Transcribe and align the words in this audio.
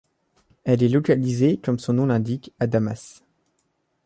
Elle 0.63 0.81
est 0.81 0.87
localisée 0.89 1.57
comme 1.57 1.77
son 1.77 1.93
nom 1.93 2.07
l'indique 2.07 2.55
à 2.59 2.65
Damas. 2.65 3.21